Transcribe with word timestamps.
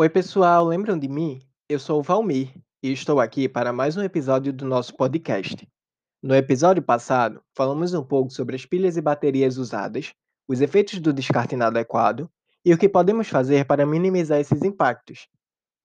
Oi, 0.00 0.08
pessoal, 0.08 0.64
lembram 0.64 0.96
de 0.96 1.08
mim? 1.08 1.42
Eu 1.68 1.80
sou 1.80 1.98
o 1.98 2.02
Valmir 2.04 2.54
e 2.80 2.92
estou 2.92 3.18
aqui 3.18 3.48
para 3.48 3.72
mais 3.72 3.96
um 3.96 4.02
episódio 4.04 4.52
do 4.52 4.64
nosso 4.64 4.94
podcast. 4.94 5.68
No 6.22 6.36
episódio 6.36 6.80
passado, 6.80 7.42
falamos 7.52 7.92
um 7.92 8.04
pouco 8.04 8.30
sobre 8.30 8.54
as 8.54 8.64
pilhas 8.64 8.96
e 8.96 9.00
baterias 9.00 9.58
usadas, 9.58 10.14
os 10.46 10.60
efeitos 10.60 11.00
do 11.00 11.12
descarte 11.12 11.56
inadequado 11.56 12.30
e 12.64 12.72
o 12.72 12.78
que 12.78 12.88
podemos 12.88 13.26
fazer 13.26 13.64
para 13.64 13.84
minimizar 13.84 14.38
esses 14.38 14.62
impactos. 14.62 15.26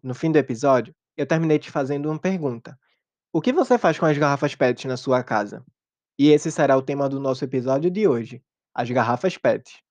No 0.03 0.13
fim 0.13 0.31
do 0.31 0.37
episódio, 0.37 0.93
eu 1.17 1.25
terminei 1.25 1.57
te 1.57 1.71
fazendo 1.71 2.07
uma 2.07 2.19
pergunta: 2.19 2.77
O 3.33 3.41
que 3.41 3.51
você 3.51 3.79
faz 3.79 3.97
com 3.97 4.05
as 4.05 4.15
garrafas 4.15 4.53
PET 4.53 4.87
na 4.87 4.95
sua 4.95 5.23
casa? 5.23 5.65
E 6.19 6.29
esse 6.29 6.51
será 6.51 6.77
o 6.77 6.83
tema 6.83 7.09
do 7.09 7.19
nosso 7.19 7.43
episódio 7.43 7.89
de 7.89 8.07
hoje: 8.07 8.43
as 8.75 8.91
garrafas 8.91 9.39
PET. 9.39 9.83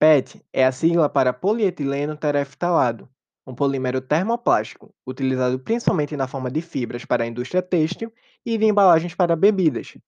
PET 0.00 0.40
é 0.52 0.64
a 0.64 0.70
sigla 0.70 1.08
para 1.08 1.32
polietileno 1.32 2.16
tereftalado, 2.16 3.08
um 3.44 3.52
polímero 3.52 4.00
termoplástico 4.00 4.94
utilizado 5.04 5.58
principalmente 5.58 6.16
na 6.16 6.28
forma 6.28 6.48
de 6.48 6.62
fibras 6.62 7.04
para 7.04 7.24
a 7.24 7.26
indústria 7.26 7.60
têxtil 7.60 8.12
e 8.46 8.56
de 8.56 8.64
embalagens 8.64 9.16
para 9.16 9.34
bebidas. 9.34 9.98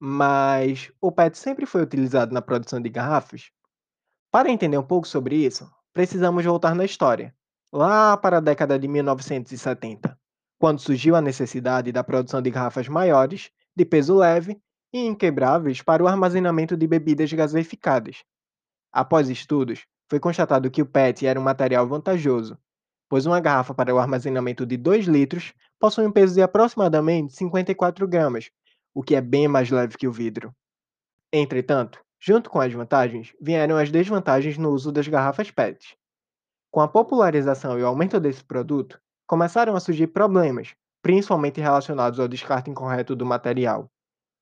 Mas 0.00 0.90
o 1.00 1.12
PET 1.12 1.38
sempre 1.38 1.64
foi 1.64 1.82
utilizado 1.82 2.34
na 2.34 2.42
produção 2.42 2.80
de 2.80 2.88
garrafas? 2.88 3.52
Para 4.32 4.50
entender 4.50 4.78
um 4.78 4.82
pouco 4.82 5.06
sobre 5.06 5.36
isso, 5.36 5.70
precisamos 5.92 6.44
voltar 6.44 6.74
na 6.74 6.84
história, 6.84 7.32
lá 7.72 8.16
para 8.16 8.38
a 8.38 8.40
década 8.40 8.76
de 8.76 8.88
1970, 8.88 10.18
quando 10.58 10.80
surgiu 10.80 11.14
a 11.14 11.22
necessidade 11.22 11.92
da 11.92 12.02
produção 12.02 12.42
de 12.42 12.50
garrafas 12.50 12.88
maiores, 12.88 13.52
de 13.76 13.84
peso 13.84 14.16
leve 14.16 14.60
e 14.92 15.06
inquebráveis 15.06 15.82
para 15.82 16.02
o 16.02 16.08
armazenamento 16.08 16.76
de 16.76 16.86
bebidas 16.88 17.32
gaseificadas. 17.32 18.24
Após 18.96 19.28
estudos, 19.28 19.84
foi 20.08 20.18
constatado 20.18 20.70
que 20.70 20.80
o 20.80 20.86
PET 20.86 21.26
era 21.26 21.38
um 21.38 21.42
material 21.42 21.86
vantajoso, 21.86 22.56
pois 23.10 23.26
uma 23.26 23.40
garrafa 23.40 23.74
para 23.74 23.94
o 23.94 23.98
armazenamento 23.98 24.64
de 24.64 24.78
2 24.78 25.04
litros 25.04 25.52
possui 25.78 26.06
um 26.06 26.10
peso 26.10 26.32
de 26.32 26.40
aproximadamente 26.40 27.34
54 27.34 28.08
gramas, 28.08 28.50
o 28.94 29.02
que 29.02 29.14
é 29.14 29.20
bem 29.20 29.48
mais 29.48 29.70
leve 29.70 29.98
que 29.98 30.08
o 30.08 30.12
vidro. 30.12 30.50
Entretanto, 31.30 32.00
junto 32.18 32.48
com 32.48 32.58
as 32.58 32.72
vantagens, 32.72 33.34
vieram 33.38 33.76
as 33.76 33.90
desvantagens 33.90 34.56
no 34.56 34.70
uso 34.70 34.90
das 34.90 35.06
garrafas 35.06 35.50
PET. 35.50 35.94
Com 36.70 36.80
a 36.80 36.88
popularização 36.88 37.78
e 37.78 37.82
o 37.82 37.86
aumento 37.86 38.18
desse 38.18 38.42
produto, 38.42 38.98
começaram 39.26 39.76
a 39.76 39.80
surgir 39.80 40.06
problemas, 40.06 40.74
principalmente 41.02 41.60
relacionados 41.60 42.18
ao 42.18 42.26
descarte 42.26 42.70
incorreto 42.70 43.14
do 43.14 43.26
material. 43.26 43.90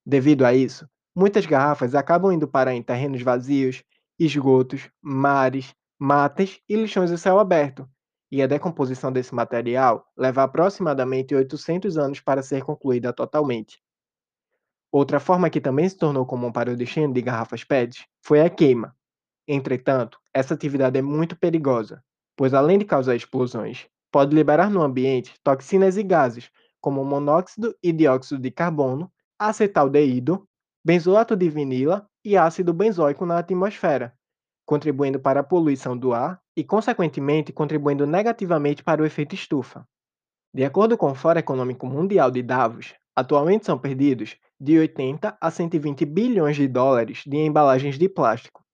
Devido 0.06 0.46
a 0.46 0.54
isso, 0.54 0.88
muitas 1.12 1.44
garrafas 1.44 1.96
acabam 1.96 2.30
indo 2.30 2.46
parar 2.46 2.72
em 2.72 2.84
terrenos 2.84 3.20
vazios 3.20 3.82
esgotos, 4.18 4.88
mares, 5.02 5.74
matas 5.98 6.60
e 6.68 6.76
lixões 6.76 7.10
a 7.10 7.16
céu 7.16 7.38
aberto, 7.38 7.88
e 8.30 8.42
a 8.42 8.46
decomposição 8.46 9.12
desse 9.12 9.34
material 9.34 10.06
leva 10.16 10.42
aproximadamente 10.42 11.34
800 11.34 11.96
anos 11.96 12.20
para 12.20 12.42
ser 12.42 12.64
concluída 12.64 13.12
totalmente. 13.12 13.80
Outra 14.90 15.18
forma 15.18 15.50
que 15.50 15.60
também 15.60 15.88
se 15.88 15.96
tornou 15.96 16.24
comum 16.24 16.52
para 16.52 16.72
o 16.72 16.76
destino 16.76 17.12
de 17.12 17.20
garrafas 17.20 17.64
PET 17.64 18.08
foi 18.22 18.40
a 18.40 18.50
queima. 18.50 18.96
Entretanto, 19.46 20.18
essa 20.32 20.54
atividade 20.54 20.98
é 20.98 21.02
muito 21.02 21.36
perigosa, 21.36 22.02
pois 22.36 22.54
além 22.54 22.78
de 22.78 22.84
causar 22.84 23.14
explosões, 23.14 23.86
pode 24.10 24.34
liberar 24.34 24.70
no 24.70 24.82
ambiente 24.82 25.34
toxinas 25.42 25.96
e 25.96 26.02
gases, 26.02 26.50
como 26.80 27.04
monóxido 27.04 27.74
e 27.82 27.92
dióxido 27.92 28.40
de 28.40 28.50
carbono, 28.50 29.12
acetaldeído, 29.38 30.48
benzoato 30.84 31.36
de 31.36 31.48
vinila 31.48 32.08
e 32.24 32.36
ácido 32.36 32.72
benzoico 32.72 33.26
na 33.26 33.38
atmosfera, 33.38 34.14
contribuindo 34.64 35.20
para 35.20 35.40
a 35.40 35.44
poluição 35.44 35.96
do 35.96 36.14
ar 36.14 36.40
e, 36.56 36.64
consequentemente, 36.64 37.52
contribuindo 37.52 38.06
negativamente 38.06 38.82
para 38.82 39.02
o 39.02 39.06
efeito 39.06 39.34
estufa. 39.34 39.86
De 40.52 40.64
acordo 40.64 40.96
com 40.96 41.10
o 41.10 41.14
Fórum 41.14 41.40
Econômico 41.40 41.86
Mundial 41.86 42.30
de 42.30 42.42
Davos, 42.42 42.94
atualmente 43.14 43.66
são 43.66 43.78
perdidos 43.78 44.36
de 44.58 44.78
80 44.78 45.36
a 45.40 45.50
120 45.50 46.04
bilhões 46.06 46.56
de 46.56 46.66
dólares 46.66 47.22
de 47.26 47.36
embalagens 47.36 47.98
de 47.98 48.08
plástico. 48.08 48.64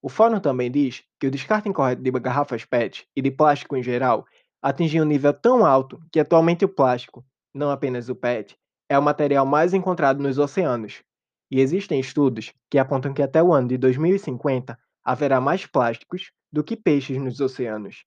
O 0.00 0.08
fórum 0.08 0.40
também 0.40 0.70
diz 0.70 1.02
que 1.18 1.26
o 1.26 1.30
descarte 1.30 1.68
incorreto 1.68 2.02
de 2.02 2.10
garrafas 2.12 2.64
PET 2.64 3.06
e 3.14 3.22
de 3.22 3.30
plástico 3.30 3.76
em 3.76 3.82
geral 3.82 4.24
atingiu 4.62 5.04
um 5.04 5.06
nível 5.06 5.32
tão 5.32 5.66
alto 5.66 6.00
que 6.12 6.20
atualmente 6.20 6.64
o 6.64 6.68
plástico, 6.68 7.24
não 7.54 7.70
apenas 7.70 8.08
o 8.08 8.14
PET, 8.14 8.56
é 8.88 8.98
o 8.98 9.02
material 9.02 9.44
mais 9.44 9.74
encontrado 9.74 10.22
nos 10.22 10.38
oceanos, 10.38 11.02
e 11.50 11.60
existem 11.60 12.00
estudos 12.00 12.52
que 12.70 12.78
apontam 12.78 13.12
que 13.12 13.22
até 13.22 13.42
o 13.42 13.52
ano 13.52 13.68
de 13.68 13.78
2050 13.78 14.78
haverá 15.04 15.40
mais 15.40 15.66
plásticos 15.66 16.30
do 16.52 16.62
que 16.62 16.76
peixes 16.76 17.18
nos 17.18 17.40
oceanos. 17.40 18.04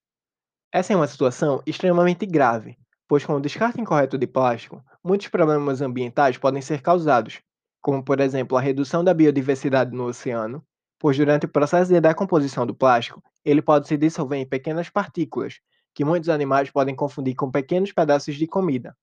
Essa 0.72 0.94
é 0.94 0.96
uma 0.96 1.08
situação 1.08 1.62
extremamente 1.66 2.26
grave, 2.26 2.78
pois 3.08 3.26
com 3.26 3.34
o 3.34 3.42
descarte 3.42 3.82
incorreto 3.82 4.18
de 4.18 4.28
plástico, 4.28 4.84
muitos 5.04 5.28
problemas 5.28 5.82
ambientais 5.82 6.38
podem 6.38 6.62
ser 6.62 6.82
causados, 6.82 7.42
como 7.82 8.04
por 8.04 8.20
exemplo 8.20 8.58
a 8.58 8.62
redução 8.62 9.04
da 9.04 9.14
biodiversidade 9.14 9.92
no 9.92 10.06
oceano, 10.06 10.64
pois 11.00 11.18
durante 11.18 11.46
o 11.46 11.50
processo 11.50 11.92
de 11.92 12.00
decomposição 12.00 12.66
do 12.66 12.76
plástico, 12.76 13.22
ele 13.44 13.62
pode 13.62 13.88
se 13.88 13.98
dissolver 13.98 14.40
em 14.40 14.48
pequenas 14.48 14.90
partículas, 14.90 15.60
que 15.94 16.06
muitos 16.06 16.30
animais 16.30 16.70
podem 16.70 16.96
confundir 16.96 17.36
com 17.36 17.52
pequenos 17.52 17.92
pedaços 17.92 18.36
de 18.36 18.48
comida, 18.48 18.96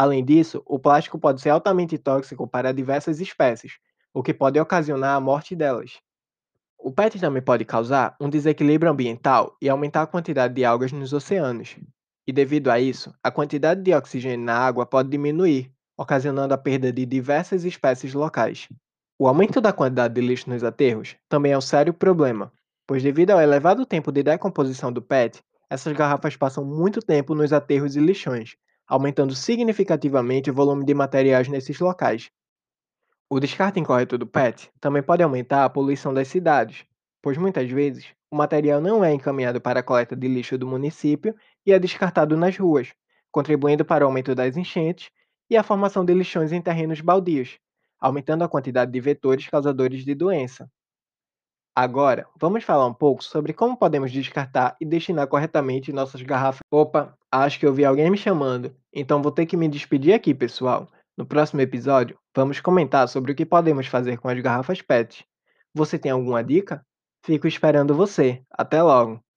Além 0.00 0.24
disso, 0.24 0.62
o 0.64 0.78
plástico 0.78 1.18
pode 1.18 1.40
ser 1.40 1.50
altamente 1.50 1.98
tóxico 1.98 2.46
para 2.46 2.72
diversas 2.72 3.18
espécies, 3.18 3.80
o 4.14 4.22
que 4.22 4.32
pode 4.32 4.60
ocasionar 4.60 5.16
a 5.16 5.20
morte 5.20 5.56
delas. 5.56 5.98
O 6.78 6.92
PET 6.92 7.18
também 7.18 7.42
pode 7.42 7.64
causar 7.64 8.14
um 8.20 8.30
desequilíbrio 8.30 8.92
ambiental 8.92 9.56
e 9.60 9.68
aumentar 9.68 10.02
a 10.02 10.06
quantidade 10.06 10.54
de 10.54 10.64
algas 10.64 10.92
nos 10.92 11.12
oceanos. 11.12 11.76
E 12.24 12.32
devido 12.32 12.70
a 12.70 12.78
isso, 12.78 13.12
a 13.20 13.28
quantidade 13.32 13.82
de 13.82 13.92
oxigênio 13.92 14.46
na 14.46 14.56
água 14.56 14.86
pode 14.86 15.08
diminuir, 15.08 15.72
ocasionando 15.96 16.54
a 16.54 16.58
perda 16.58 16.92
de 16.92 17.04
diversas 17.04 17.64
espécies 17.64 18.14
locais. 18.14 18.68
O 19.18 19.26
aumento 19.26 19.60
da 19.60 19.72
quantidade 19.72 20.14
de 20.14 20.20
lixo 20.20 20.48
nos 20.48 20.62
aterros 20.62 21.16
também 21.28 21.50
é 21.50 21.58
um 21.58 21.60
sério 21.60 21.92
problema, 21.92 22.52
pois 22.86 23.02
devido 23.02 23.32
ao 23.32 23.40
elevado 23.40 23.84
tempo 23.84 24.12
de 24.12 24.22
decomposição 24.22 24.92
do 24.92 25.02
PET, 25.02 25.42
essas 25.68 25.92
garrafas 25.92 26.36
passam 26.36 26.64
muito 26.64 27.00
tempo 27.00 27.34
nos 27.34 27.52
aterros 27.52 27.96
e 27.96 28.00
lixões, 28.00 28.56
aumentando 28.88 29.34
significativamente 29.34 30.50
o 30.50 30.54
volume 30.54 30.84
de 30.84 30.94
materiais 30.94 31.46
nesses 31.46 31.78
locais. 31.78 32.30
O 33.28 33.38
descarte 33.38 33.78
incorreto 33.78 34.16
do 34.16 34.26
PET 34.26 34.70
também 34.80 35.02
pode 35.02 35.22
aumentar 35.22 35.64
a 35.64 35.68
poluição 35.68 36.14
das 36.14 36.28
cidades, 36.28 36.86
pois 37.20 37.36
muitas 37.36 37.70
vezes 37.70 38.06
o 38.30 38.36
material 38.36 38.80
não 38.80 39.04
é 39.04 39.12
encaminhado 39.12 39.60
para 39.60 39.80
a 39.80 39.82
coleta 39.82 40.16
de 40.16 40.26
lixo 40.26 40.56
do 40.56 40.66
município 40.66 41.36
e 41.66 41.72
é 41.72 41.78
descartado 41.78 42.36
nas 42.36 42.56
ruas, 42.56 42.94
contribuindo 43.30 43.84
para 43.84 44.04
o 44.04 44.08
aumento 44.08 44.34
das 44.34 44.56
enchentes 44.56 45.10
e 45.50 45.56
a 45.56 45.62
formação 45.62 46.04
de 46.04 46.14
lixões 46.14 46.52
em 46.52 46.62
terrenos 46.62 47.02
baldios, 47.02 47.58
aumentando 48.00 48.44
a 48.44 48.48
quantidade 48.48 48.90
de 48.90 49.00
vetores 49.00 49.46
causadores 49.46 50.04
de 50.04 50.14
doença. 50.14 50.70
Agora, 51.80 52.26
vamos 52.36 52.64
falar 52.64 52.88
um 52.88 52.92
pouco 52.92 53.22
sobre 53.22 53.52
como 53.52 53.76
podemos 53.76 54.10
descartar 54.10 54.76
e 54.80 54.84
destinar 54.84 55.28
corretamente 55.28 55.92
nossas 55.92 56.20
garrafas. 56.22 56.58
Opa, 56.68 57.16
acho 57.30 57.56
que 57.60 57.64
eu 57.64 57.72
vi 57.72 57.84
alguém 57.84 58.10
me 58.10 58.18
chamando, 58.18 58.74
então 58.92 59.22
vou 59.22 59.30
ter 59.30 59.46
que 59.46 59.56
me 59.56 59.68
despedir 59.68 60.12
aqui, 60.12 60.34
pessoal. 60.34 60.88
No 61.16 61.24
próximo 61.24 61.60
episódio, 61.60 62.18
vamos 62.34 62.58
comentar 62.58 63.08
sobre 63.08 63.30
o 63.30 63.34
que 63.36 63.46
podemos 63.46 63.86
fazer 63.86 64.18
com 64.18 64.28
as 64.28 64.40
garrafas 64.40 64.82
PET. 64.82 65.24
Você 65.72 65.96
tem 65.96 66.10
alguma 66.10 66.42
dica? 66.42 66.84
Fico 67.24 67.46
esperando 67.46 67.94
você. 67.94 68.42
Até 68.50 68.82
logo! 68.82 69.27